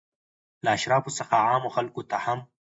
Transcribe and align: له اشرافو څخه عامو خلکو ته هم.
له 0.63 0.69
اشرافو 0.77 1.15
څخه 1.19 1.35
عامو 1.47 1.69
خلکو 1.75 2.01
ته 2.09 2.17
هم. 2.25 2.39